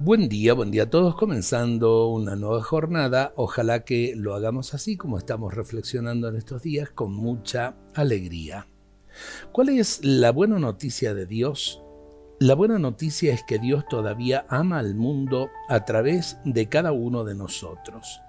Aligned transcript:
Buen 0.00 0.28
día, 0.28 0.54
buen 0.54 0.70
día 0.70 0.84
a 0.84 0.90
todos, 0.90 1.16
comenzando 1.16 2.06
una 2.06 2.36
nueva 2.36 2.62
jornada. 2.62 3.32
Ojalá 3.34 3.84
que 3.84 4.14
lo 4.14 4.36
hagamos 4.36 4.72
así 4.72 4.96
como 4.96 5.18
estamos 5.18 5.54
reflexionando 5.54 6.28
en 6.28 6.36
estos 6.36 6.62
días, 6.62 6.90
con 6.90 7.12
mucha 7.12 7.74
alegría. 7.96 8.68
¿Cuál 9.50 9.70
es 9.70 9.98
la 10.04 10.30
buena 10.30 10.60
noticia 10.60 11.14
de 11.14 11.26
Dios? 11.26 11.82
La 12.38 12.54
buena 12.54 12.78
noticia 12.78 13.34
es 13.34 13.42
que 13.42 13.58
Dios 13.58 13.86
todavía 13.88 14.46
ama 14.48 14.78
al 14.78 14.94
mundo 14.94 15.50
a 15.68 15.84
través 15.84 16.38
de 16.44 16.68
cada 16.68 16.92
uno 16.92 17.24
de 17.24 17.34
nosotros. 17.34 18.20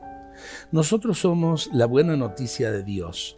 Nosotros 0.72 1.20
somos 1.20 1.70
la 1.72 1.86
buena 1.86 2.18
noticia 2.18 2.72
de 2.72 2.82
Dios, 2.82 3.38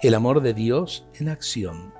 el 0.00 0.14
amor 0.14 0.40
de 0.40 0.54
Dios 0.54 1.04
en 1.14 1.28
acción. 1.28 1.99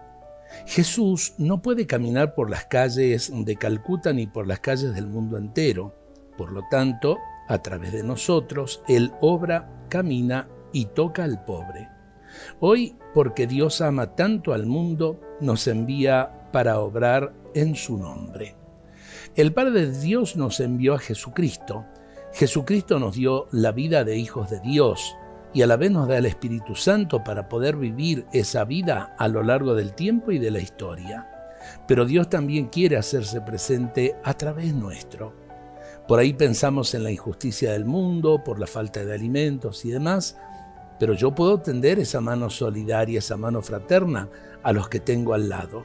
Jesús 0.66 1.34
no 1.38 1.62
puede 1.62 1.86
caminar 1.86 2.34
por 2.34 2.50
las 2.50 2.66
calles 2.66 3.32
de 3.34 3.56
Calcuta 3.56 4.12
ni 4.12 4.26
por 4.26 4.46
las 4.46 4.60
calles 4.60 4.94
del 4.94 5.06
mundo 5.06 5.36
entero. 5.36 5.94
Por 6.36 6.52
lo 6.52 6.62
tanto, 6.70 7.18
a 7.48 7.58
través 7.58 7.92
de 7.92 8.02
nosotros, 8.02 8.82
Él 8.88 9.12
obra, 9.20 9.86
camina 9.88 10.48
y 10.72 10.86
toca 10.86 11.24
al 11.24 11.44
pobre. 11.44 11.88
Hoy, 12.60 12.96
porque 13.12 13.46
Dios 13.46 13.80
ama 13.80 14.14
tanto 14.14 14.52
al 14.52 14.66
mundo, 14.66 15.20
nos 15.40 15.66
envía 15.66 16.48
para 16.52 16.78
obrar 16.80 17.32
en 17.54 17.74
su 17.74 17.98
nombre. 17.98 18.56
El 19.34 19.52
Padre 19.52 19.86
de 19.86 20.00
Dios 20.00 20.36
nos 20.36 20.60
envió 20.60 20.94
a 20.94 20.98
Jesucristo. 20.98 21.84
Jesucristo 22.32 22.98
nos 22.98 23.16
dio 23.16 23.48
la 23.52 23.72
vida 23.72 24.04
de 24.04 24.16
hijos 24.16 24.50
de 24.50 24.60
Dios, 24.60 25.16
y 25.52 25.62
a 25.62 25.66
la 25.66 25.76
vez 25.76 25.90
nos 25.90 26.08
da 26.08 26.18
el 26.18 26.26
Espíritu 26.26 26.74
Santo 26.74 27.24
para 27.24 27.48
poder 27.48 27.76
vivir 27.76 28.26
esa 28.32 28.64
vida 28.64 29.14
a 29.18 29.28
lo 29.28 29.42
largo 29.42 29.74
del 29.74 29.94
tiempo 29.94 30.30
y 30.30 30.38
de 30.38 30.50
la 30.50 30.60
historia. 30.60 31.28
Pero 31.86 32.04
Dios 32.04 32.28
también 32.28 32.68
quiere 32.68 32.96
hacerse 32.96 33.40
presente 33.40 34.16
a 34.24 34.34
través 34.34 34.74
nuestro. 34.74 35.34
Por 36.06 36.18
ahí 36.18 36.32
pensamos 36.32 36.94
en 36.94 37.04
la 37.04 37.10
injusticia 37.10 37.72
del 37.72 37.84
mundo, 37.84 38.42
por 38.44 38.58
la 38.58 38.66
falta 38.66 39.04
de 39.04 39.14
alimentos 39.14 39.84
y 39.84 39.90
demás, 39.90 40.36
pero 40.98 41.14
yo 41.14 41.34
puedo 41.34 41.60
tender 41.60 41.98
esa 41.98 42.20
mano 42.20 42.50
solidaria, 42.50 43.18
esa 43.18 43.36
mano 43.36 43.62
fraterna 43.62 44.28
a 44.62 44.72
los 44.72 44.88
que 44.88 45.00
tengo 45.00 45.34
al 45.34 45.48
lado. 45.48 45.84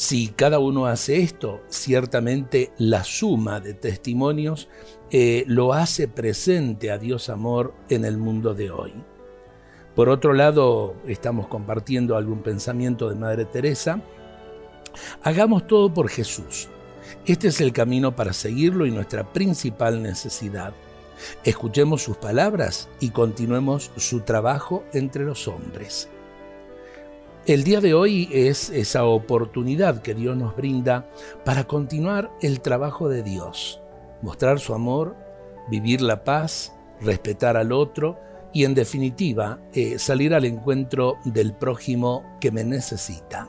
Si 0.00 0.28
cada 0.28 0.60
uno 0.60 0.86
hace 0.86 1.20
esto, 1.20 1.60
ciertamente 1.68 2.72
la 2.78 3.04
suma 3.04 3.60
de 3.60 3.74
testimonios 3.74 4.70
eh, 5.10 5.44
lo 5.46 5.74
hace 5.74 6.08
presente 6.08 6.90
a 6.90 6.96
Dios 6.96 7.28
amor 7.28 7.74
en 7.90 8.06
el 8.06 8.16
mundo 8.16 8.54
de 8.54 8.70
hoy. 8.70 8.94
Por 9.94 10.08
otro 10.08 10.32
lado, 10.32 10.94
estamos 11.06 11.48
compartiendo 11.48 12.16
algún 12.16 12.40
pensamiento 12.40 13.10
de 13.10 13.16
Madre 13.16 13.44
Teresa. 13.44 14.00
Hagamos 15.22 15.66
todo 15.66 15.92
por 15.92 16.08
Jesús. 16.08 16.70
Este 17.26 17.48
es 17.48 17.60
el 17.60 17.74
camino 17.74 18.16
para 18.16 18.32
seguirlo 18.32 18.86
y 18.86 18.90
nuestra 18.90 19.30
principal 19.34 20.02
necesidad. 20.02 20.72
Escuchemos 21.44 22.00
sus 22.02 22.16
palabras 22.16 22.88
y 23.00 23.10
continuemos 23.10 23.90
su 23.98 24.20
trabajo 24.20 24.82
entre 24.94 25.24
los 25.24 25.46
hombres. 25.46 26.08
El 27.50 27.64
día 27.64 27.80
de 27.80 27.94
hoy 27.94 28.28
es 28.30 28.70
esa 28.70 29.04
oportunidad 29.06 30.02
que 30.02 30.14
Dios 30.14 30.36
nos 30.36 30.54
brinda 30.54 31.10
para 31.44 31.64
continuar 31.64 32.30
el 32.42 32.60
trabajo 32.60 33.08
de 33.08 33.24
Dios, 33.24 33.82
mostrar 34.22 34.60
su 34.60 34.72
amor, 34.72 35.16
vivir 35.68 36.00
la 36.00 36.22
paz, 36.22 36.72
respetar 37.00 37.56
al 37.56 37.72
otro 37.72 38.20
y 38.52 38.66
en 38.66 38.74
definitiva 38.74 39.58
eh, 39.74 39.98
salir 39.98 40.32
al 40.32 40.44
encuentro 40.44 41.16
del 41.24 41.52
prójimo 41.52 42.22
que 42.40 42.52
me 42.52 42.62
necesita. 42.62 43.48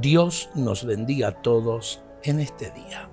Dios 0.00 0.48
nos 0.54 0.86
bendiga 0.86 1.28
a 1.28 1.42
todos 1.42 2.02
en 2.22 2.40
este 2.40 2.70
día. 2.70 3.10